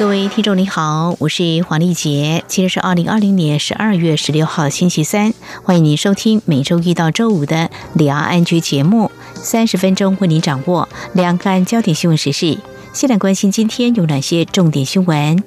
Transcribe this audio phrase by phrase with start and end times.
[0.00, 2.42] 各位听众，你好，我是黄丽杰。
[2.48, 5.34] 今天是二零二零年十二月十六号，星期三。
[5.62, 12.56] 欢迎您收听每周一到周五的两岸安局节目，三十分钟为您掌握两岸焦点新闻时事。
[12.94, 15.44] 先来关心今天有哪些重点新闻？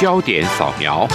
[0.00, 1.06] 焦点扫描。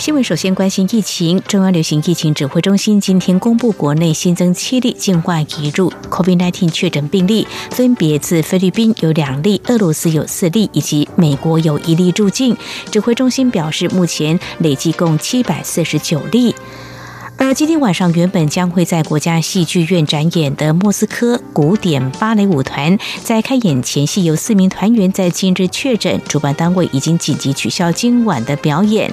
[0.00, 12.56] 新闻首先关心疫情，中央流行疫情指挥中心今天公布，国内新增七例境外移入 COVID-19 确诊病例，分别自菲律宾有两例，俄罗斯有四例，以及美国有一例入境。
[12.90, 16.54] 指挥中心表示，目前累计共七百四十九例。
[17.42, 29.10] 而今天晚上原本将会在国家戏剧院展演的莫斯科古典芭蕾舞团，在开演前夕有四名团员在今日确诊，主办单位已经紧急取消今晚的表演。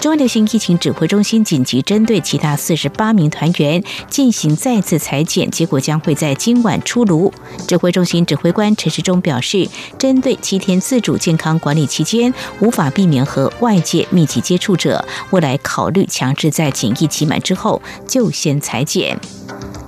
[0.00, 7.32] 中央流行疫情指挥中心紧急针对其他四十八名团员进行再次裁剪，结果将会在今晚出炉。
[7.68, 17.67] 指挥中心指挥官陈时中表示，针对七天自主健康管理期间无法避免和外界密集接触者，未来考虑强制在检疫期满之后。
[17.68, 19.18] 后就先裁剪。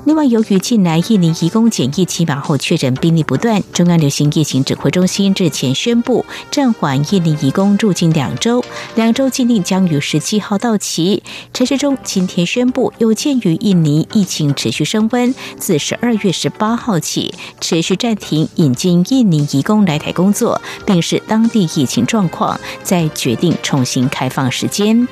[0.06, 8.64] 另外，由于近来印尼移工检疫期满后确诊病例不断，中央流行疫情指挥中心日前宣布暂缓印尼移工入境两周，
[8.95, 11.23] 两周禁令将于十七号到期。
[11.53, 25.07] 陈时中今天宣布，有鉴于印尼疫情持续升温，自十二月十八号起持续暂停引进印尼移工来台工作，并视当地疫情状况再决定重新开放时间。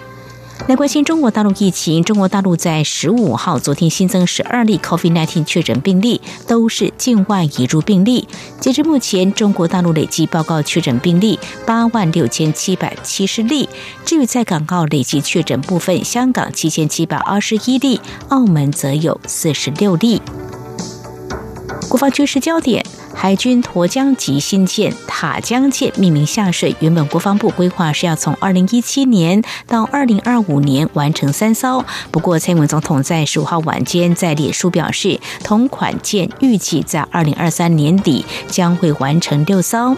[0.67, 8.29] 来关心中国大陆疫情，中国大陆在十五号昨天新增十二例 COVID-19 确诊病例，都是境外移入病例。
[8.61, 13.67] 截至目前，中国大陆累计报告确诊病例八万六千七百七十例。
[14.05, 17.99] 至于在港澳累计确诊部分，香港七千七百二十一例，
[18.29, 20.21] 澳门则有四十六例。
[21.88, 22.84] 国防军事焦点。
[23.15, 39.97] 海军沱江级新舰塔江舰命名下水，原本国防部规划是要从二零一七年到二零二五年完成三艘，不过蔡英文总统在十五号晚间在脸书表示，同款舰预计在二零二三年底将会完成六艘。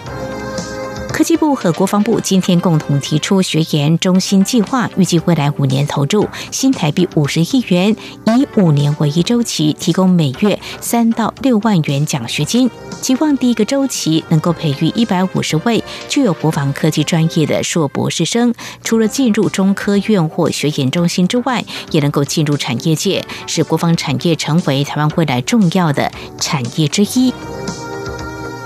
[1.13, 7.95] 科技部和国防部今天共同提出学研中心计划，预计未来五年投入新台币五十亿元，
[8.27, 12.71] 以五年为一周期，提供每月三到六万元奖学金。
[13.03, 27.35] 期望第一个周期能够培育一百五十位具有国防科技专业的硕博士生，除了进入中科院或学研中心之外，也能够进入产业界，使国防产业成为台湾未来重要的产业之一。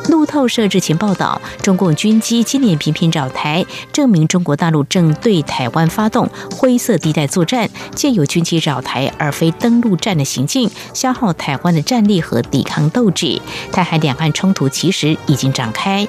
[0.09, 13.41] 路透社日前报道，中共军机今年频频扰台，证明中国大陆正对台湾发动灰色地带作战，借由军机扰台而非登陆战的行径，消耗台湾的战力和抵抗斗志。
[13.72, 16.06] 台海两岸冲突其实已经展开。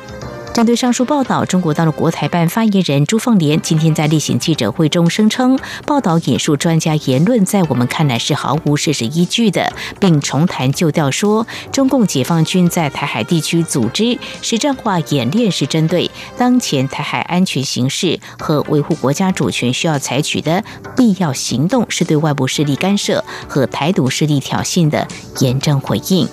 [0.55, 20.63] 针对上述报道，中国大陆国台办发言人朱凤莲今天在例行记者会中声称，报道引述专家言论，在我们看来是毫无事实依据的，并重谈旧调说，中共解放军在台海地区组织实战化演练是针对当前台海安全形势和维护国家主权需要采取的
[20.95, 25.05] 必要行动，是对外部势力干涉和台独势力挑衅的
[25.41, 26.25] 严正回应。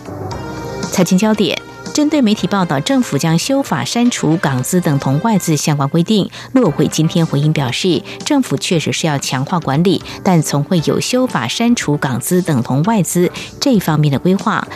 [0.92, 1.71] 财经焦点。
[1.92, 13.30] 针对媒体报道，政府将修法删除港资等同外资相关规定，陆委会今天回应表示，政府确实是要强化管理，但从会有修法删除港资等同外资
[13.60, 14.66] 这方面的规划。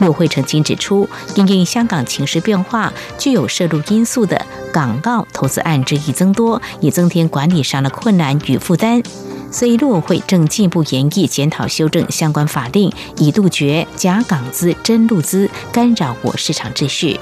[0.00, 9.02] 陆委会曾经指出，因应香港情势变化，具有涉入因素的港澳投资案日益增多，也增添管理上的困难与负担。
[9.50, 17.18] 所以，陆委会正进一步研议检讨修正相关法令，以杜绝假港资、真陆资，干扰我市场秩序。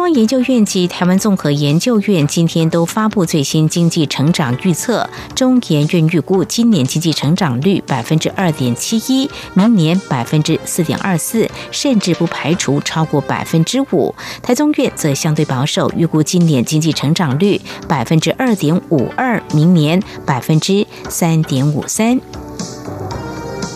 [0.00, 14.14] 中央研究院及台湾综合研究院今天都发布最新经济成长预测，中研院预估今年经济成长率百分之二点七一，明年百分之四点二四，甚至不排除超过百分之五。
[14.42, 22.18] 台中院则相对保守，预估今年经济成长率百分之二点五二，明年百分之三点五三。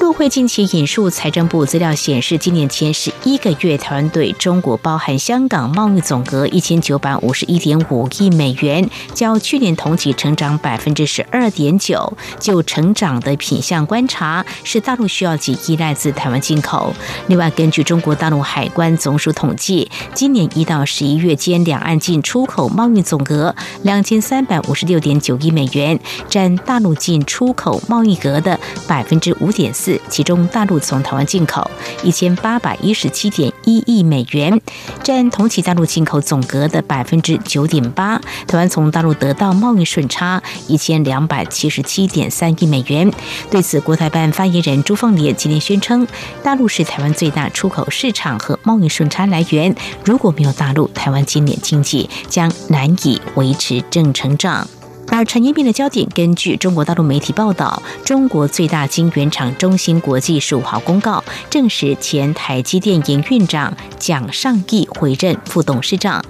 [0.05, 12.13] 陆会近期引述财政部资料显示，今年前十一个月，台湾对中国包含香港贸易总额一千九百五十一点五亿美元，较去年同期成长百分之十二点九。
[12.39, 16.93] 就成长的品项观察，是大陆需要及依赖自台湾进口。
[17.29, 25.99] 另外，根据中国大陆海关总署统计，今年一到十一月间，两岸进出口贸易总额两千三百五十六点九亿美元，
[26.29, 29.94] 占大陆进出口贸易额的百分之五点四。
[30.09, 31.71] 其中，大陆从台湾进口
[32.03, 34.61] 一千八百一十七点一亿美元，
[35.03, 38.21] 占同期大陆进口总额的百分之九点八。
[38.47, 43.11] 台湾从大陆得到贸易顺差一千两百七十七点三亿美元。
[43.51, 46.07] 对此，国台办发言人朱凤莲今天宣称，
[46.43, 49.75] 大陆是台湾最大出口市场和贸易顺差来源。
[50.05, 54.67] 如果没有大陆，台湾今年经济将难以维持正成长。
[55.15, 66.25] 而产业面的焦点，根据中国大陆媒体报道，中国最大晶圆厂中芯国际十五号公告，证实前台积电营运长蒋尚义回任副董事长。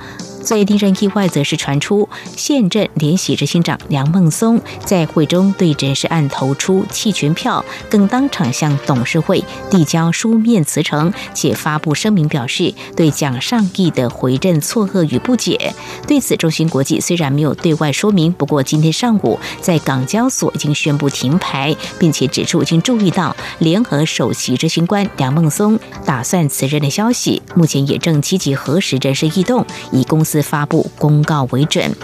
[0.44, 2.06] 最令人意外则是传出
[2.36, 15.74] 现任联席执行长梁孟松在会中对人事案投出弃权票，更当场向董事会递交书面辞呈，且发布声明表示对蒋尚义的回任错愕与不解。
[16.06, 30.33] 对此，中芯国际虽然没有对外说明，不过今天上午在港交所已经宣布停牌，并且指出已经注意到联合首席执行官梁孟松打算辞任的消息，目前也正积极核实人事异动，以公司。
[30.34, 31.94] 自发布公告为准。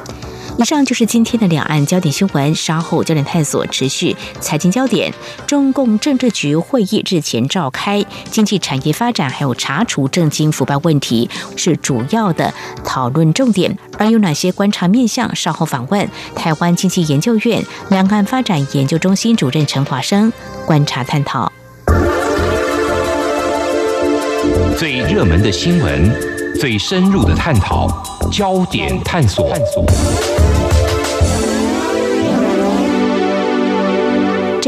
[0.56, 2.54] 以上就是今天的两岸焦点新闻。
[2.54, 5.12] 稍后焦点探索持续财经焦点。
[5.48, 12.54] 中共政治局会议日前召开，经济产业发展还有查处政经腐败问题是主要的
[12.84, 13.76] 讨论重点。
[13.98, 15.34] 而有哪些观察面向？
[15.34, 20.32] 稍后访问台湾经济研究院两岸发展研究中心主任陈华生
[20.64, 21.50] 观察探讨。
[24.78, 26.39] 最热门的新闻。
[26.58, 27.86] 最深入的探讨，
[28.30, 29.50] 焦点探索。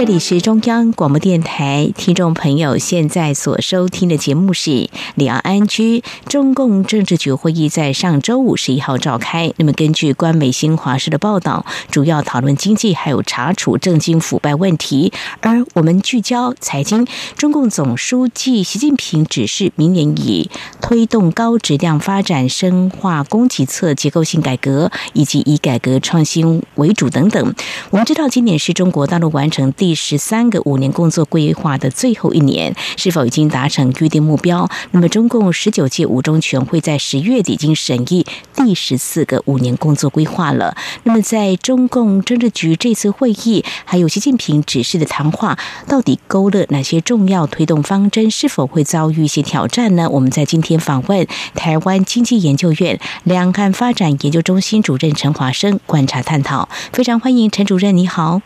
[0.02, 6.02] 这里是中央广播电台，听众朋友现在所收听的节目是两岸 ING。
[6.26, 9.52] 中共政治局会议在上周五十一号召开。
[9.58, 15.12] 那么，根据官媒新华社的报道，主要讨论经济，还有查处政经腐败问题。
[15.40, 17.06] 而我们聚焦财经，
[17.36, 20.50] 中共总书记习近平指示，明年以
[20.80, 27.54] 推动高质量发展、深化供给侧结构性改革，以及以改革创新为主等等。
[27.90, 34.68] 我们知道，今年是中国大陆完成第十三个五年工作规划的最后一年，是否已经达成预定目标？
[34.90, 40.76] 那么，中共十九届五中全会在十月底已经审议第十四个五年工作规划了。
[41.04, 48.30] 那么，在中共政治局这次会议，还有习近平指示的谈话，到底勾勒哪些重要推动方针？
[48.30, 50.08] 是否会遭遇一些挑战呢？
[50.10, 56.68] 我们在今天访问台湾经济研究院两岸发展研究中心主任陈华生观察探讨。
[56.92, 58.40] 非常欢迎陈主任，你好，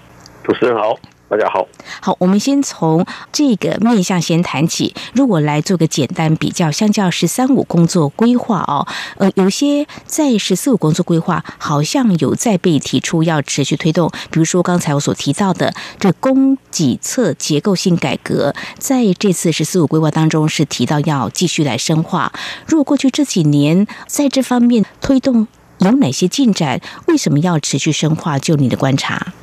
[0.45, 0.99] 主持人好。
[1.37, 1.69] 大家好，
[2.01, 4.95] 好，我们先从这个面向先谈起。
[5.13, 8.87] 如果来做个简单比较，相较“十三五”工作规划哦，
[9.19, 22.33] 呃，有些在“十四五”工作规划好像有在被提出要持续推动，比如说刚才我所提到的这供给侧结构性改革，在这次“十四五”规划当中是提到要继续来深化。
[22.67, 25.47] 如果过去这几年在这方面推动
[25.81, 26.81] 有哪些进展？
[27.09, 28.39] 为什么要持续深化？
[28.39, 29.35] 就你的观察？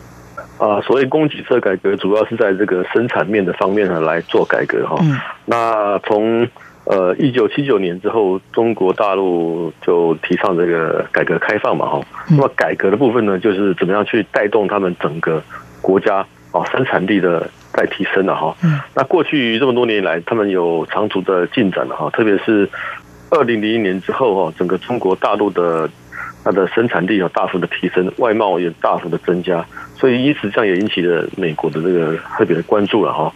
[0.63, 4.96] 啊，所谓供给侧改革，主要是在这个生产面的方面呢来做改革哈。
[5.01, 6.48] 嗯、那从
[6.86, 12.00] 呃一九七九年之后，中国大陆就提倡这个改革开放嘛哈。
[12.29, 15.43] 那么改革的部分呢，就是怎么样去带动他们整个
[15.82, 18.55] 国家啊生产力的再提升了哈。
[18.63, 22.70] 嗯、那过去这么多年以来，他们有长足的进展了哈，特别是
[23.32, 25.89] 二零零一年之后哈，整个中国大陆的。
[26.46, 29.65] 它的生产力有大幅的提升，外贸也大幅的增加，
[30.03, 33.31] 所以因此这样也引起了美国的这个特别的关注了哈。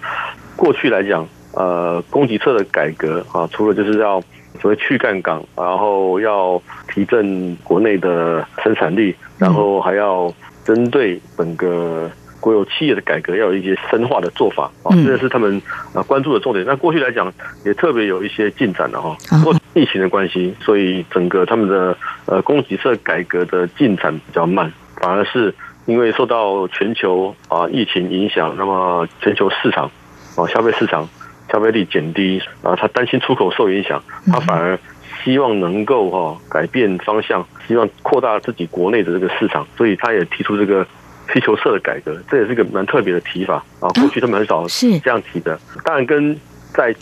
[0.58, 4.22] 过去来讲，呃，供给侧的改革啊，除了就是要
[4.60, 6.62] 所谓去杠杆，然后要
[6.94, 10.30] 提振国内的生产力，然后还要
[10.66, 12.12] 针对整个。
[12.40, 15.60] 国有企业的改革要有一些深化的做法啊，这是他们
[15.92, 16.64] 啊关注的重点。
[16.66, 17.34] 那过去来讲，
[17.66, 19.18] 也特别有一些进展的哈。
[19.44, 21.98] 不过疫情的关系，所以整个他们的
[22.28, 24.72] 呃供给侧改革的进展比较慢，
[25.02, 25.54] 反而是
[25.88, 29.90] 因为受到全球啊疫情影响，那么全球市场
[30.36, 31.10] 啊消费市场
[31.52, 34.00] 消费力减低啊，他担心出口受影响，
[34.32, 34.80] 他反而
[35.24, 40.86] 希望能够哈改变方向，希望扩大自己国内的这个市场，所以他也提出这个。
[41.34, 43.90] 需求侧的改革，这也是一个蛮特别的提法啊。
[44.00, 45.60] 过去他们很少是这样提的。
[45.84, 46.34] 当然，跟
[46.74, 46.96] 在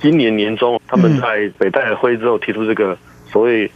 [0.00, 3.70] 今年年中他们在北戴河会议之后提出这个所谓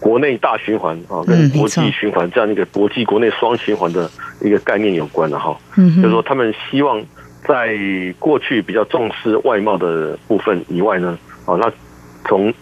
[0.00, 4.10] 国内大循环啊，跟国际循环这样一个国际国内双循环的
[4.40, 5.56] 一个概念有关的哈。
[5.76, 7.02] 就是说，他们希望
[7.46, 7.76] 在
[8.18, 11.72] 过去比较重视外贸的部分以外呢，啊，那
[12.26, 12.52] 从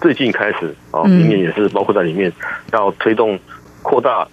[0.00, 2.32] 最近开始啊，明年也是包括在里面，
[2.72, 3.38] 要推动
[3.82, 4.26] 扩大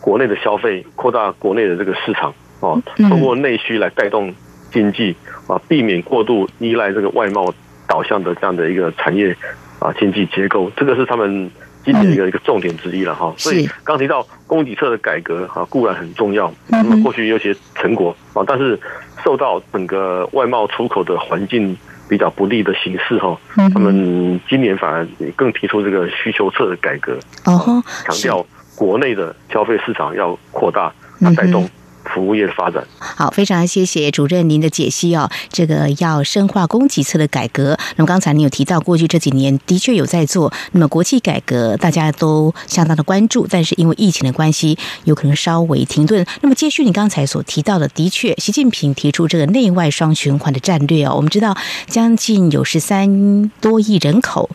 [0.00, 4.32] 国内的消费，扩大国内的这个市场啊，通过内需来带动
[4.72, 5.14] 经济
[5.46, 7.52] 啊，避免过度依赖这个外贸
[7.86, 9.36] 导向的这样的一个产业
[9.80, 11.50] 啊经济结构，这个是他们
[11.84, 13.32] 今年一个一个重点之一了哈。
[13.36, 18.78] 所以刚提到供给侧的改革哈，固然很重要，那么过去有些成果啊，但是
[19.24, 21.76] 受到整个外贸出口的环境。
[22.10, 23.38] 比较不利的形势哈，
[23.72, 25.06] 他们今年反而
[25.36, 28.44] 更提出这个需求侧的改革，哦，强调
[28.74, 31.70] 国内的消费市场要扩大，来带动。
[32.04, 35.30] 服务业的发展，好，非常谢谢主任您的解析哦。
[35.50, 46.26] 这个要深化供给侧的改革，那么刚才您有提到，过去这几年的确有在做，那么国际改革大家都相当的关注，但是因为疫情的关系，有可能稍微停顿。
[46.40, 51.14] 那么接续你刚才所提到的，的确，习近平提出这个内外双循环的战略哦。
[51.14, 54.50] 我们知道，将近有十三多亿人口。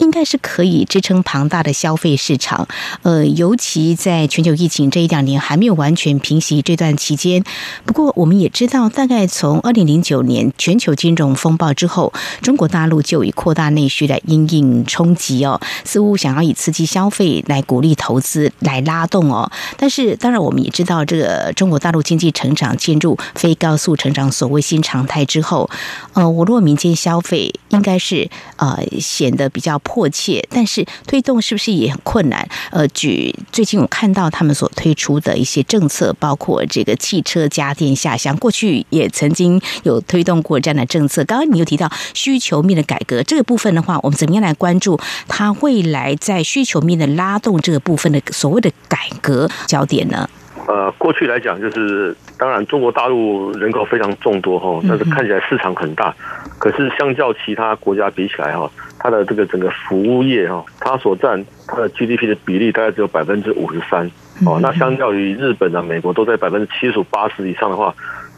[0.00, 2.66] 应该是可以支撑庞大的消费市场，
[3.02, 7.44] 呃，尤其在全球疫情这一两年还没有完全平息这段期间。
[7.84, 19.52] 不过，我们也知道，大概从二零零九年全球金融风暴之后，中国大陆就以扩大内需来因应冲击哦，似乎想要以刺激消费来鼓励投资来拉动哦。
[19.76, 25.68] 但是，当然我们也知道，这个中国大陆经济成长进入非高速成长所谓新常态之后，
[26.14, 29.78] 呃，我若民间消费应该是呃显得比较。
[29.90, 32.48] 迫切，但是推动是不是也很困难？
[32.70, 41.24] 呃，举最近我看到他们所推出的一些政策，包括这个汽车家电下乡，过去也曾经有推动过这样的政策。
[41.24, 50.30] 刚刚你又提到需求面的改革，这个部分的话，我们怎么样来关注它未来在需求面的拉动这个部分的所谓的改革焦点呢？
[50.66, 56.14] 呃，过去来讲，就是当然中国大陆人口非常众多哈，但是看起来市场很大，
[56.58, 58.70] 可是相较其他国家比起来哈。
[59.02, 64.08] 它的这个整个服务业哈，它所占它的 GDP 的比例大概只有百分之五十三
[64.44, 64.58] 哦。
[64.60, 67.94] 那相较于日本啊、美国都在百分之七十五、八十以上的话，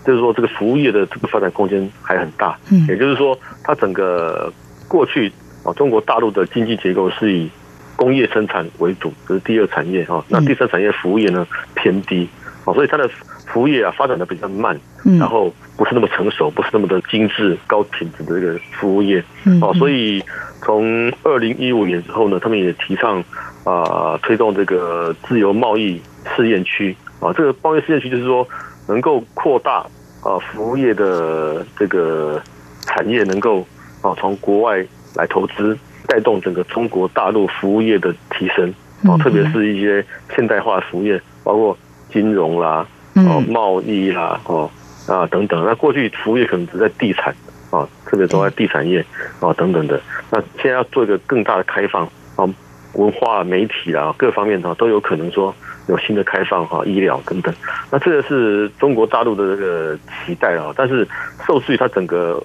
[0.06, 2.56] 就是说这个服务业的这个发展空间还很大。
[2.70, 4.52] 嗯也就是说，它整个
[4.86, 5.32] 过去
[5.64, 7.50] 啊，中国大陆的经济结构是以
[7.96, 10.24] 工业生产为主，这是第二产业哈。
[10.28, 12.28] 那第三产业服务业呢偏低
[12.64, 13.08] 哦，所以它的。
[13.48, 14.74] 服务业啊，发展的比较慢，
[15.18, 19.22] 然后不是那么成熟，不是那么的精致、高品质的这个服务业
[19.60, 20.24] 哦，所以
[20.62, 23.18] 从二零一五年之后呢，他们也提倡
[23.64, 23.82] 啊、
[24.14, 26.00] 呃，推动这个自由贸易
[26.34, 28.48] 试验区啊，这个贸易试验区就是说
[28.88, 29.84] 能够扩大
[30.22, 32.40] 啊服务业的这个
[32.86, 33.66] 产业，能够
[34.00, 34.82] 啊从国外
[35.14, 38.72] 来投资，带动整个中国大陆服务业的提升
[39.04, 40.04] 哦，特别是一些
[40.34, 41.76] 现代化服务业，包括
[42.10, 42.86] 金融啦。
[43.14, 44.70] 哦，贸易啦，哦
[45.06, 47.34] 啊等等，那过去服务业可能只在地产
[47.70, 49.04] 啊，特别都在地产业
[49.38, 50.00] 啊等等的。
[50.30, 52.06] 那现在要做一个更大的开放
[52.36, 52.48] 啊，
[52.94, 55.54] 文化、媒体啦，各方面哈都有可能说
[55.88, 57.54] 有新的开放哈，医疗等等。
[57.90, 61.06] 那这个是中国大陆的这个期待啊，但是
[61.46, 62.42] 受制于它整个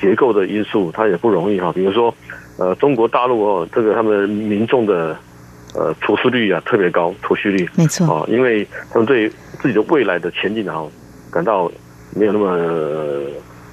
[0.00, 1.72] 结构的因素，它也不容易哈。
[1.72, 2.14] 比如说，
[2.56, 5.16] 呃，中国大陆哦，这个他们民众的。
[5.76, 7.68] 呃，储蓄率啊特别高，储蓄率。
[7.74, 8.06] 没错。
[8.06, 10.80] 啊，因为他们对自己的未来的前景啊
[11.32, 11.68] 感到
[12.14, 12.56] 没有那么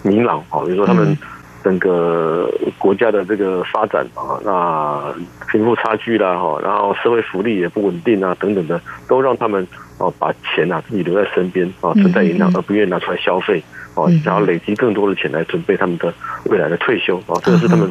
[0.02, 0.40] 明朗。
[0.50, 0.66] 啊。
[0.66, 1.16] 比如说他们
[1.64, 5.14] 整个国家的这个发展啊，那
[5.52, 9.68] 贫富差距啦哈，然后社会福利也不稳定啊等等的，都让他们
[10.00, 16.12] 哦把钱啊自己留在身边啊，存在银行而不愿意拿出来消费哦，然后累积更多的钱来准备他们的
[16.46, 17.88] 未来的退休啊，这个是他们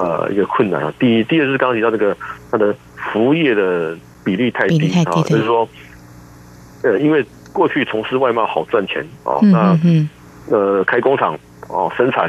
[0.00, 0.92] 呃一个困难啊。
[0.98, 2.16] 第一，第二是刚刚提到这个
[2.50, 2.74] 它的。
[3.12, 5.66] 服务业的比例太低啊，就是说，
[6.84, 9.76] 呃，因为过去从事外贸好赚钱啊，那
[10.50, 11.36] 呃开工厂
[11.68, 12.24] 哦生产，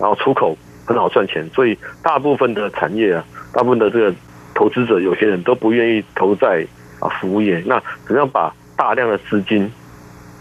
[0.00, 0.56] 然后出口
[0.86, 4.12] 很好赚钱，所以大部分的产业啊，大部分的这个
[4.54, 6.66] 投资者，有些人都不愿意投在
[6.98, 7.62] 啊服务业。
[7.66, 9.70] 那怎样把大量的资金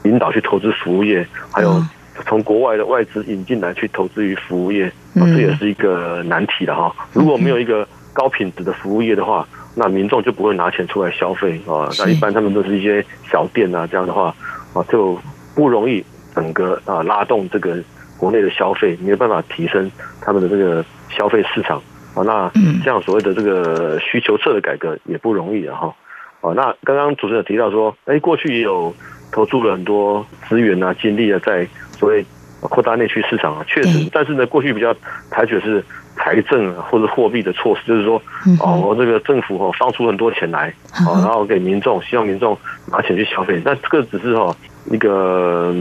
[0.05, 1.84] 引导去投资服务业，还有
[2.25, 6.93] 从国外的外资引进来去投资于服务业，这也是一个难题的哈。
[7.13, 14.34] 如果没有一个高品质的服务业的话，那民众就不会拿钱出来消费啊，那一般他们都是一些小店啊，这样的话
[14.74, 15.19] 啊，就
[15.53, 16.03] 不容易
[16.34, 17.77] 整个啊拉动这个
[18.17, 19.91] 国内的消费，没有办法提升
[20.22, 21.77] 他们的这个消费市场
[22.13, 22.24] 啊。
[22.24, 22.50] 那
[22.84, 25.95] 这样所谓的这个需求侧的改革也不容易啊哈
[26.39, 28.93] 哦，那刚刚主持人提到说，哎，过去也有
[29.31, 32.25] 投注了很多资源啊、精力啊，在所谓
[32.61, 34.93] 扩大内需市场啊，确实，但是呢，过去比较
[35.29, 35.83] 采取的是
[36.15, 38.21] 财政或者货币的措施，就是说，
[38.59, 40.73] 哦，我这个政府哦放出很多钱来，
[41.05, 42.57] 哦，然后给民众，希望民众
[42.91, 45.75] 拿钱去消费，那这个只是哦一个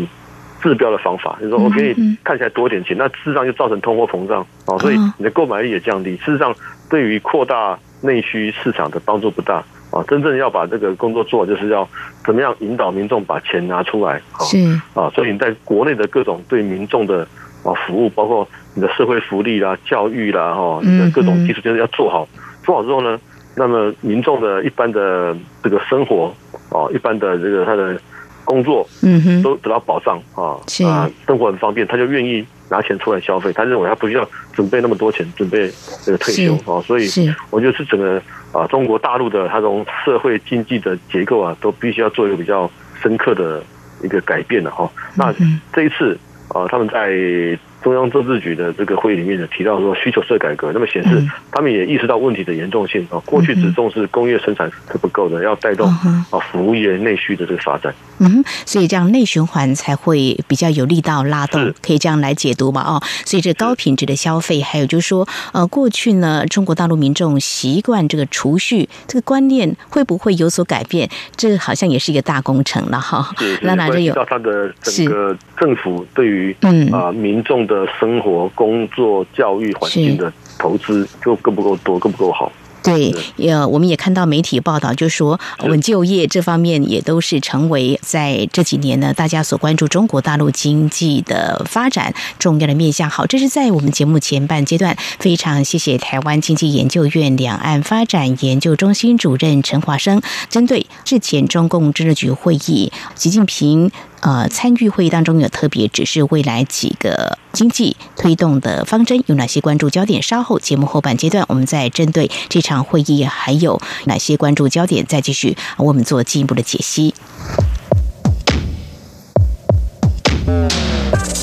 [0.60, 6.16] 治标的方法，就是说我可以看起来多点钱，那事实上就造成通货膨胀啊，所以你的购买力也降低。
[6.18, 6.54] 事实上，
[6.90, 9.64] 对于扩大内需市场的帮助不大
[9.94, 10.04] 啊。
[10.08, 11.88] 真正要把这个工作做，就是要
[12.26, 14.40] 怎么样引导民众把钱拿出来啊。
[14.40, 14.58] 是
[14.94, 17.26] 啊，所以你在国内的各种对民众的
[17.62, 22.28] 啊服务，包括你的社会福利啦、教育啦，哈，你的各种基础就是要做好。
[22.64, 23.18] 做好之后呢，
[23.56, 26.34] 那么民众的一般的这个生活
[26.70, 27.98] 啊，一般的这个他的。
[28.46, 33.50] 工作，嗯哼，都得到保障啊，啊，生活很方便，他就愿意拿钱出来消费。
[33.54, 35.72] 他认为他不需要准备那么多钱准备
[36.02, 37.08] 这个退休啊，所以
[37.48, 38.20] 我觉得是整个
[38.54, 42.70] 啊中国大陆的它这种社会经济的结构啊，都必须要做一个比较
[43.02, 43.62] 深刻的
[44.02, 44.90] 一个改变的哈。
[45.14, 45.34] 那
[45.72, 46.18] 这一次
[46.48, 47.58] 啊，他们在。
[47.84, 51.22] 中央政治局的这个会议里面呢，提到说需求侧改革，那么显示
[51.52, 53.20] 他们也意识到问题的严重性啊。
[53.26, 55.86] 过去只重视工业生产是不够的，要带动
[56.30, 57.94] 啊服务业内需的这个发展。
[58.20, 62.80] 嗯，所以这样内循环才会比较有力道拉动，可以这样来解读嘛？
[62.80, 71.06] 哦，所以这高品质的消费，还有就是说，呃，过去呢，中国大陆民众习惯这个储蓄这个观念会不会有所改变？
[71.36, 73.28] 这好像也是一个大工程了哈。
[73.60, 77.73] 那哪就有到他的整个政府对于嗯啊民众的。
[77.74, 82.52] 的生活、工作、教育环境的投资就够不够多，够不够好？
[82.84, 93.08] 对，呃，我们也看到媒体报道，就说稳就业这方面也都是成为在这几年呢，大家所关注中国大陆经济的发展重要的面向。
[93.08, 103.90] 好，这是在我们节目前半阶段，非常谢谢台湾经济研究院两岸发展研究中心主任陈华生，针对之前中共政治局会议，习近平。
[104.24, 110.22] 呃，参与会议当中有特别指示未来几个经济推动的方针有哪些关注焦点？
[110.22, 117.14] 稍后节目后半阶段，我们再针对这场会议还有哪些关注焦点，再继续我们做进一步的解析。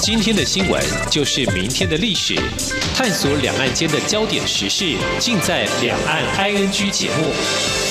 [0.02, 2.34] 今天的新闻就是明天的历史，
[2.96, 7.91] 探索两岸间的焦点时事，尽在《两岸 ING》节目。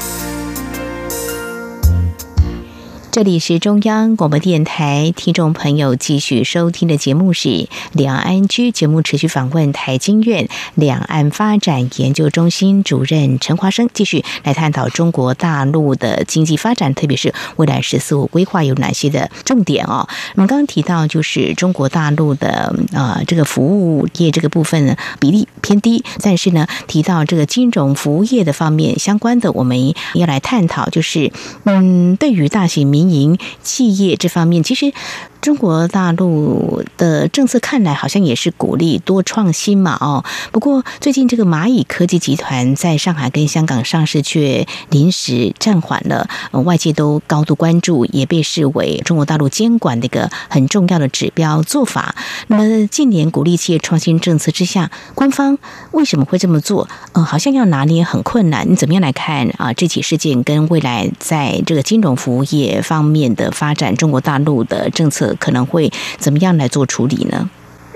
[3.11, 20.07] 这里是中央广播电台，听众朋友继续收听的节目是两岸居节目，持续访问台经院两岸发展研究中心主任陈华生，继续来探讨中国大陆的经济发展，特别是未来“十四五”规划有哪些的重点哦。
[20.35, 31.33] 我们刚刚提到，就是中国大陆的、呃、这个服务业这个部分比例偏低，但是呢提到这个金融服务业的方面相关的，我们要来探讨，就是
[31.65, 34.93] 嗯，对于大型民民营企业这方面，其实。
[35.41, 40.23] 中国大陆的政策看来好像也是鼓励多创新嘛，哦。
[40.51, 52.13] 不过最近这个蚂蚁科技集团在上海跟香港上市却临时暂缓了，外界都高度关注，也被视为中国大陆监管的一个很重要的指标做法。
[52.45, 55.57] 那么近年鼓励企业创新政策之下，官方
[55.91, 56.87] 为什么会这么做？
[57.13, 58.69] 呃，好像要拿捏很困难。
[58.69, 59.73] 你怎么样来看啊？
[59.73, 65.30] 这起事件跟未来在这个金融服务业方面的发展，中国大陆的政策？
[65.39, 67.49] 可能会怎么样来做处理呢？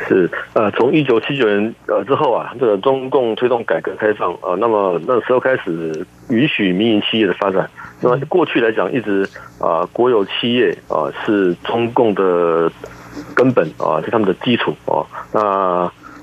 [0.07, 7.67] 是呃，从一九七九年呃之后啊，这个中共推动改革开放啊，那么那时候开始允许民营企业的发展。
[8.01, 12.69] 那么过去来讲，一直啊国有企业啊是中共的
[13.33, 15.01] 根本啊，是他们的基础啊。
[15.31, 15.41] 那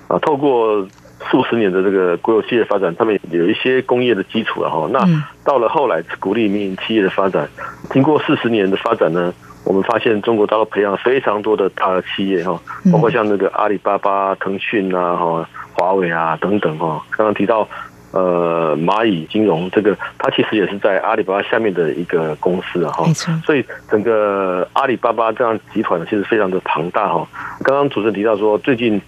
[0.06, 0.86] 啊透过
[1.30, 4.86] 数十年的这个国有企业发展，他们有一些工业的基础了哈。
[4.92, 5.00] 那
[5.44, 7.48] 到了后来鼓励民营企业的发展，
[7.90, 9.32] 经过四十年的发展呢。
[9.64, 12.60] 我们发现中国大陆培养非常多的大的企业哈，
[12.92, 17.00] 包括像那个阿里巴巴、腾讯啊、哈华为啊等等哈。
[17.10, 17.66] 刚刚提到
[18.10, 23.04] 呃蚂蚁金融这个，它其实也是在阿里巴巴下面的一个公司啊哈。
[23.46, 27.26] 所以整个阿里巴巴这样集团其实非常的庞大哈。
[27.62, 29.00] 刚刚主持人提到说，最近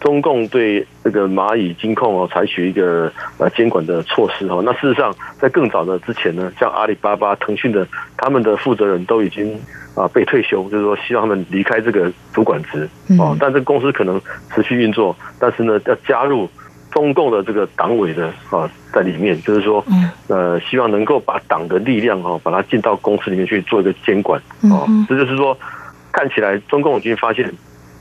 [0.00, 4.60] 中共对这个蚂蚁金控哦采取一个呃监管的措施哈。
[4.64, 9.56] 那事实上在更早的之前呢，像阿里巴巴、腾讯的他们的负责人都已经。
[9.94, 14.20] 啊被退休，就是说希望他们离开这个主管职哦，但这个公司可能
[14.54, 16.48] 持续运作，但是呢要加入
[16.90, 19.84] 中共的这个党委的啊在里面，就是说
[20.28, 25.56] 呃希望能够把党的力量哈把它进到公司里面去做一个监管哦，这就是说
[26.12, 27.52] 看起来中共已经发现。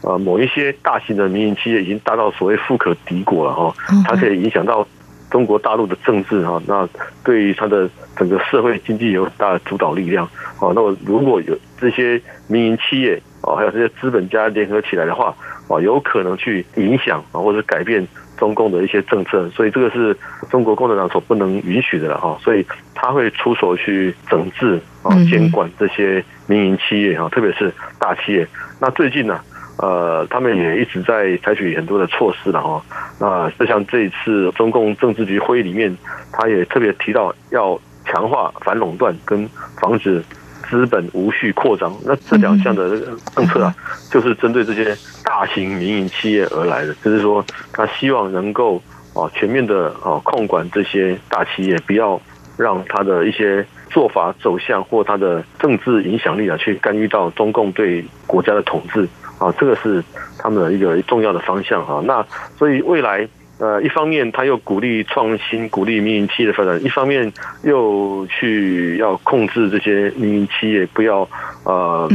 [0.02, 3.76] 啊，某一些大型的民营企业已经大到所谓富可敌国了哈，
[4.08, 4.88] 它可以影响到
[5.30, 6.88] 中国大陆的政治哈，那
[7.24, 10.28] 对于它的整个社会经济有很大的主导力量。
[10.60, 15.34] 哦，那如果有这些民营企业啊，还有这些资本家联合起来的话，
[15.70, 18.06] 啊，有可能去影响啊，或者改变
[18.38, 20.16] 中共的一些政策，所以这个是
[20.50, 22.66] 中国共产党所不能允许的了哈，所以
[22.96, 28.48] 他会出手去整治啊，监管这些民营企业啊，特别是大企业。
[28.80, 29.40] 那最近呢？
[29.82, 32.84] 呃，他们也一直在采取很多的措施了哈。
[33.20, 35.98] 那就像这一次中共政治局会议里面，
[36.34, 40.22] 他也特别提到要强化反垄断跟防止
[40.70, 41.96] 资本无序扩张。
[42.06, 43.00] 那这两项的
[43.34, 43.74] 政策啊，
[44.12, 46.94] 就是针对这些大型民营企业而来的。
[46.96, 48.82] 就是说，他希望能够
[49.14, 52.20] 啊全面的啊控管这些大企业，不要
[52.58, 59.08] 让他的一些做法走向或他的政治影响力啊，去干预到中共对国家的统治。
[59.40, 60.04] 啊，这个是
[60.38, 62.04] 他们的一个重要的方向哈。
[62.06, 62.24] 那
[62.58, 63.26] 所以未来，
[63.58, 67.32] 呃，一方面他又鼓励创新，鼓励民营企业的发展；一方面
[67.64, 71.28] 又去要控制这些民营企业，不要
[71.64, 72.08] 呃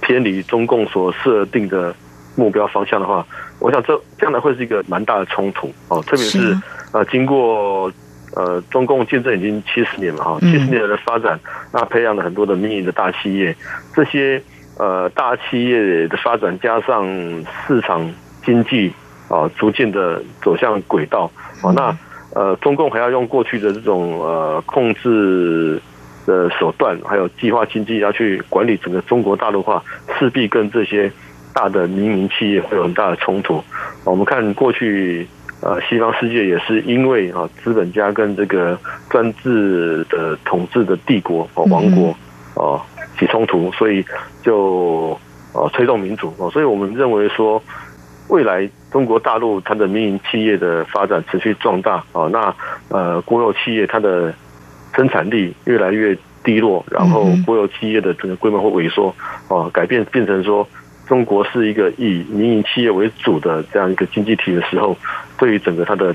[0.00, 1.92] 偏离中共所设定的
[2.36, 3.26] 目标方向的话，
[3.58, 6.00] 我想这将来会是一个蛮大的冲突哦。
[6.06, 6.56] 特别是
[6.92, 7.92] 呃，经过
[8.36, 11.38] 呃中共建政已经七十年了哈，七十年的发展，
[11.72, 13.56] 那培养了很多的民营的大企业，
[13.92, 14.40] 这些。
[14.78, 17.04] 呃，大企业的发展加上
[17.66, 18.08] 市场
[18.44, 18.92] 经济
[19.28, 21.30] 啊，逐渐的走向轨道
[21.62, 21.96] 啊，那
[22.34, 25.80] 呃，中共还要用过去的这种呃控制
[26.26, 29.82] 的手段，还有计划经济要去管理整个中国大陆化，
[30.18, 31.10] 势必跟这些
[31.52, 33.60] 大的民营企业会有很大的冲突。
[34.04, 35.26] 我们看过去
[35.60, 38.78] 呃，西方世界也是因为啊，资本家跟这个
[39.10, 42.14] 专制的统治的帝国和王国
[42.54, 42.78] 啊。
[43.18, 44.04] 起冲突，所以
[44.42, 45.18] 就
[45.52, 47.62] 呃推动民主哦，所以我们认为说，
[48.28, 52.54] 未来中国大陆它的民营企业的发展持续壮大啊，那
[52.88, 54.32] 呃国有企业它的
[54.94, 59.14] 生产力越来越低落，然后国有企业的整个规模会萎缩
[59.48, 60.66] 哦，改变变成说
[61.06, 64.96] 中国是一个以民营企业为主的这样一个经济体的时候，
[65.38, 66.14] 对于整个它的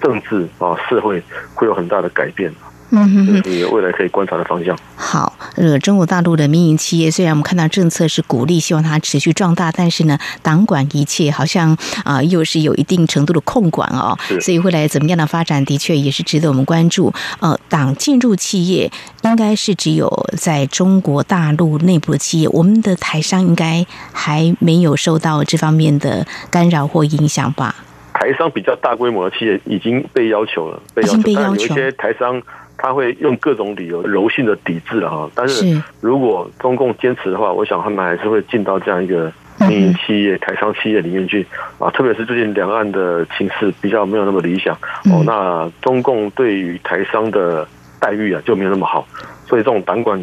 [0.00, 1.22] 政治啊社会
[1.54, 2.52] 会有很大的改变。
[2.90, 4.76] 嗯这是未来可以观察的方向。
[4.96, 11.72] 好，呃，中国大陆的民营企业虽然我们看到政策是鼓励，希望它持续壮大，但是呢，党管一切，好像
[12.04, 14.16] 啊、呃，又是有一定程度的控管哦。
[14.40, 17.12] 所以未来怎么样的发展，的确也是值得我们关注。
[17.40, 18.90] 呃，党进入企业，
[19.22, 27.74] 应该是只有在中国大陆内部的企业，我们的台商应该还没有受到这方面的干扰或影响吧？
[28.14, 32.42] 台商比较大规模的企业已经被要求了，被要求，但有一些台商。
[32.78, 41.44] 他会用各种理由柔性的抵制了哈，但是如果中共坚持的话，我想他们还是会进到这样一个民营企业、台商企业里面去
[41.78, 41.90] 啊。
[41.90, 44.74] 特别是最近两岸的情势比较没有那么理想
[45.12, 47.66] 哦，那中共对于台商的
[48.00, 49.06] 待遇啊就没有那么好，
[49.44, 50.18] 所以这种党管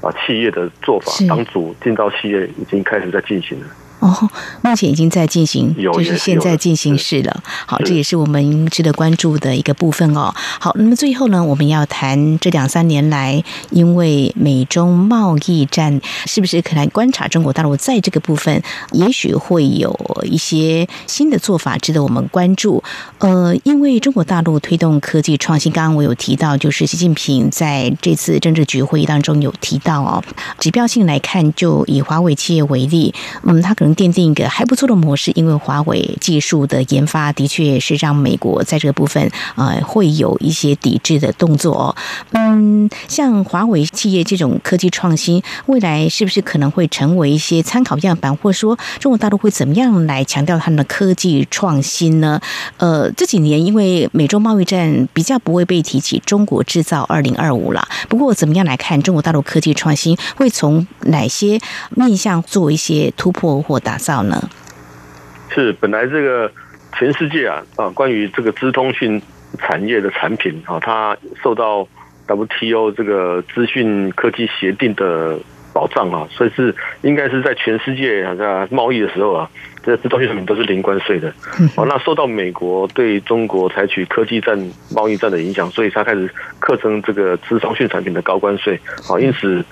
[0.00, 3.66] 啊企业的做法，党组进到企业已经开始在进行了。
[3.98, 4.28] 哦，
[4.60, 7.42] 目前已经在进行，就是现在进行式了。
[7.66, 10.30] 好，这也是我们值得关注的一个部分哦。
[10.60, 22.84] 好，那么最后呢，我们要谈这两三年来，因为美中贸易战，是不是可能观察中国大陆在这个部分，也许会有一些新的做法值得我们关注。
[23.18, 30.22] 呃，因为中国大陆推动科技创新，刚刚我有提到，就是习近平在这次政治局会议当中有提到哦，
[30.58, 33.85] 指标性来看，就以华为企业为例，嗯，他可能。
[33.94, 41.94] 奠定一个还不错的模式，因为华为技术的研发的确是让美国在这个部分呃会有一些抵制的动作。
[42.32, 52.40] 嗯，像华为企业这种科技创新，未来是不是可能会成为一些参考样板，或者说中国大陆会怎么样来强调他们的科技创新呢？
[52.78, 57.86] 呃，这几年因为美中贸易战比较不会被提起“中国制造二零二五”了。
[58.08, 61.58] 不过怎么样来看中国大陆科技创新会从哪些
[61.90, 64.48] 面向做一些突破或打造呢？
[65.48, 66.50] 是本来这个
[66.98, 69.22] 全世界啊啊，关于这个资通讯
[69.58, 71.86] 产业的产品啊，它受到
[72.26, 75.38] WTO 这个资讯科技协定的
[75.76, 79.50] 保障啊，所以是应该是在全世界啊在贸易的时候啊，
[79.84, 81.28] 这些资通讯产品都是零关税的。
[81.76, 84.58] 哦，那受到美国对中国采取科技战、
[84.90, 88.80] 贸易战的影响，所以他开始课征这个资通讯产品的高关税。
[89.10, 89.62] 啊，因此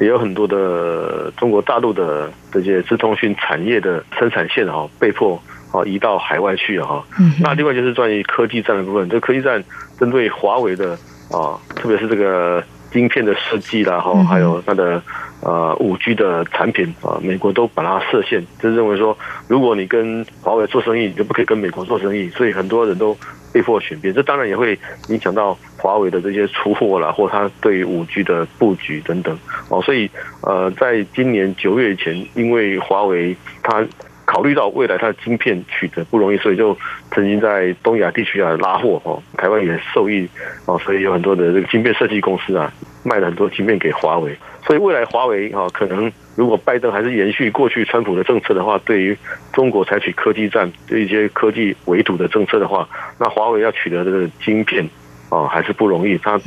[0.00, 5.40] 也有很多的中国大陆的这些资通讯产业的生产线啊，被迫
[5.72, 7.04] 啊移到海外去啊。
[7.40, 9.62] 那另外就是关于科技战的部分，这科技战
[9.96, 10.98] 针对华为的
[11.30, 12.60] 啊，特别是这个
[12.92, 15.02] 晶片的设计啦，哈，还有它的。
[15.44, 23.18] 呃，五 G 的产品啊，美国都把它设限，就是认为说，如果你跟华为做生意，你就不可以跟美国做生意，所以很多人都
[23.52, 24.14] 被迫选边。
[24.14, 24.78] 这当然也会
[25.08, 29.36] 影响到华为的这些出货啦，或它对于五 G 的布局等等。
[29.68, 30.08] 哦，所以
[30.42, 33.84] 呃，在今年九月以前，因为华为它
[34.32, 36.74] 考虑到未来它的晶片取得不容易，所以就
[37.10, 40.26] 曾经在东亚地区啊拉货哦，台湾也受益
[40.64, 42.72] 哦，所以有很多的这个晶片设计公司啊，
[43.04, 44.34] 卖了很多晶片给华为。
[44.66, 49.14] 所以未来华为啊可能如果拜登还是延续过去川普的政策的话，对于
[49.52, 54.88] 中国采取科技战，对一些科技围堵的政策的话，那华为要取得这个晶片
[55.28, 56.16] 啊还是不容易。
[56.16, 56.40] 他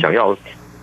[0.00, 0.36] 想要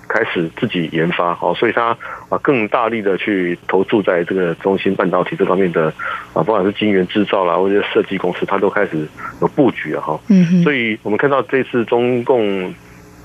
[0.08, 1.98] 开始自己研发哦，所以他
[2.30, 5.94] 啊更大力的去投注在这个中芯半导体这方面的
[6.34, 9.08] 啊，不管是晶圆制造啦，或者设计公司，他都开始
[9.42, 10.20] 有布局了哈。
[10.64, 12.74] 所以我们看到这次中共。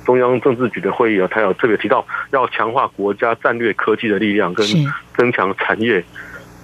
[0.02, 4.66] 中央政治局的会议啊，他有特别提到要强化国家战略科技的力量，跟
[5.14, 6.02] 增强产业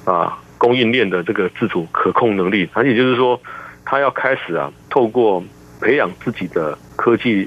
[0.05, 2.69] 啊供应链的这个自主可控能力。
[2.73, 3.39] 它也就是说，
[3.85, 5.45] 他要开始啊，透过
[5.81, 7.47] 培养自己的科技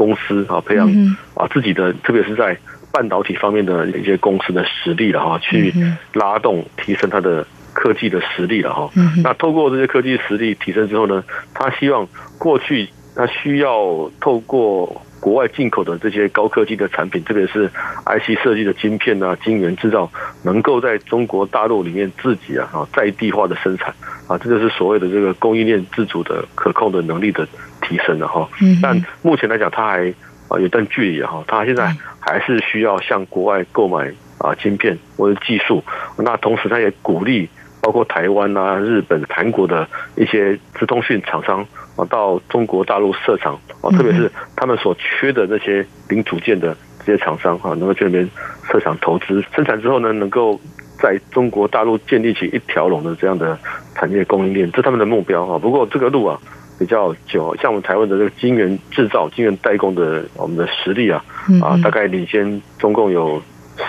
[0.00, 0.88] 公司啊，培养
[1.34, 2.56] 啊自己的，特别是在
[2.90, 5.74] 半导体方面的一些公司的实力了哈，去
[6.14, 8.90] 拉动提升它的科技的实力了哈。
[9.22, 12.08] 那透过这些科技实力提升之后呢，他希望
[12.38, 17.68] 过去他需要透过国外进口的这些高科技的产品，特别是
[18.06, 20.10] IC 设计的晶片啊、晶圆制造，
[20.42, 23.94] 能够在中国大陆里面自己啊啊在地化的生产。
[24.26, 27.46] 啊，这就是所谓的这个供应链自主的可控的能力的
[27.90, 28.48] 提升了哈。
[28.80, 30.08] 但目前来讲，它还
[30.48, 35.82] 啊有段距离哈，它现在还是需要向国外购买啊晶片或者技术。
[36.16, 37.48] 那同时，它也鼓励
[37.82, 42.04] 包括台湾啊、日本、韩国的一些资通讯厂商啊。
[42.08, 48.30] 到中国大陆设厂啊，特别是他们所缺的那些零组件的这些厂商哈，能够去那边
[48.70, 50.60] 设厂投资生产之后呢，能够
[50.98, 53.58] 在中国大陆建立起一条龙的这样的
[53.94, 55.58] 产业供应链，这是他们的目标哈。
[55.58, 56.38] 不过这个路啊
[56.80, 61.24] 比较久，像我们台湾的这个晶圆制造、晶圆代工的我们的实力啊
[61.62, 63.40] 啊，大概领先中共有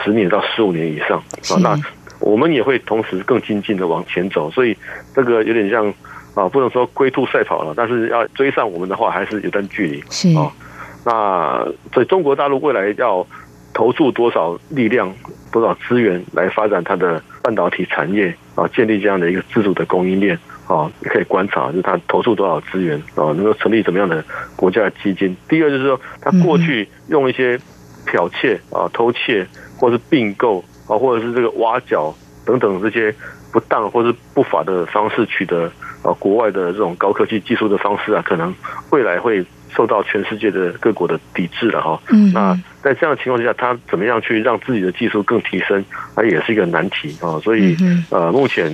[0.03, 1.57] 十年到十五年以上啊。
[1.61, 1.79] 那
[2.19, 4.77] 我们也会同时更精进的往前走，所以
[5.15, 5.91] 这个有点像。
[6.33, 10.01] 啊，不能说龟兔赛跑了，但是要追上我们的话，还是有段距离。
[10.09, 10.49] 是啊，
[11.03, 13.27] 那所以中国大陆未来要
[13.73, 15.13] 投注多少力量、
[15.51, 20.39] 多少资源来发展它的半导体产业啊，建立这样的一个自主的供应链
[20.71, 24.23] 啊，你可以观察，就是他投入多少资源啊，能够成立怎么样的
[24.55, 25.35] 国家的基金。
[25.49, 27.59] 第二就是说，他过去用一些
[28.05, 29.45] 剽窃啊、偷窃，
[29.77, 33.13] 或是并购啊，或者是这个挖角等等这些
[33.51, 35.69] 不当或是不法的方式取得。
[36.03, 38.51] 啊，国外的这种高科技技术的方式啊，可能
[38.89, 41.99] 未来会受到全世界的各国的抵制了哈。
[42.09, 42.31] 嗯。
[42.33, 45.83] 那在这样的情况之下，他怎么样去让自己的技术更提升，
[46.15, 47.39] 它也是一个难题啊。
[47.43, 47.75] 所以，
[48.09, 48.71] 呃，目前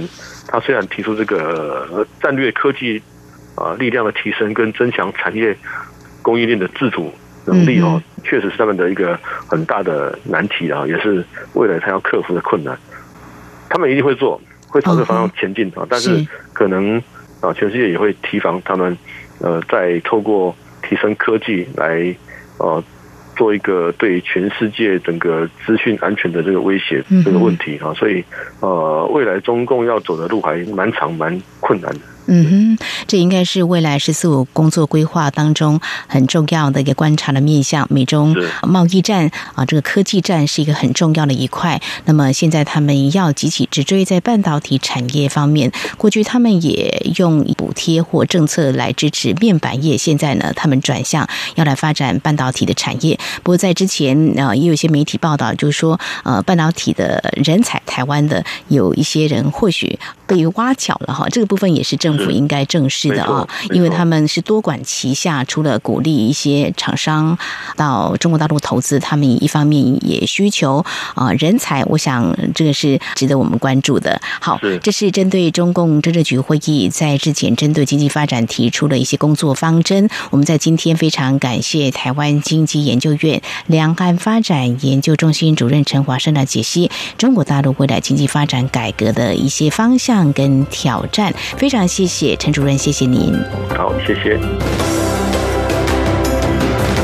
[0.47, 3.01] 他虽然提出这个战略科技
[3.55, 5.55] 啊力量的提升跟增强产业
[6.21, 7.11] 供应链的自主
[7.45, 12.77] 能力哦，确实是他们的一个很大的难题啊，也是未来他要克服的困难。
[13.69, 17.01] 他们一定会做，会朝这个方向前进啊，但是可能。
[17.39, 18.97] 啊，全世界也会提防他们，
[19.41, 20.55] 呃，在透过
[20.87, 22.15] 提升科技来，
[22.59, 22.83] 呃，
[23.35, 28.23] 做一个对全世界整个资讯安全的这个威胁这个问题啊，所以
[28.61, 31.99] 呃，未来中共要走的路还蛮长蛮困难的。
[32.27, 37.87] 嗯哼，这应该是未来“十四五”工作规划当中很重要的一个观察的面向。
[37.89, 41.81] 美中贸易战啊，这个科技战是一个很重要的一块。
[42.03, 53.17] 那么现在他们要急起直追，在半导体产业方面，过去他们也用补贴或政策来支持面板业，现在呢，他们转向要来发展半导体的产业。
[53.41, 62.16] 不过在之前啊，也有一些媒体报道，就是说呃，半导体的人才，台湾的有一些人或许被挖角了哈，这个部分也是正。
[62.17, 67.37] 政府应该正视的啊，因为他们是多管齐下，除了鼓励一些厂商
[67.75, 70.83] 到中国大陆投资，他们一方面也需求
[71.15, 74.19] 啊人才，我想这个是值得我们关注的。
[74.41, 92.06] 好，这是针对中共政治局会议在之前针对经济发展提出的一些工作方针，我们在今天非常感谢台湾经济研究院两岸发展研究中心主任陈华生的解析，中国大陆未来经济发展改革的一些方向跟挑战，非常谢谢
[92.37, 93.33] 陈主任，谢谢您。
[93.75, 94.39] 好，谢谢。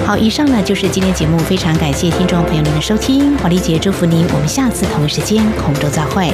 [0.05, 6.33] 好，以上呢就是今天节目，非常感谢听众朋友您的收听，华丽姐祝福您，我们下次同一时间空中再会。